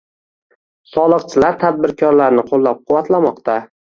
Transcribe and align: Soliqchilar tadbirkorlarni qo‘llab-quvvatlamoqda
Soliqchilar 0.93 1.59
tadbirkorlarni 1.63 2.45
qo‘llab-quvvatlamoqda 2.47 3.59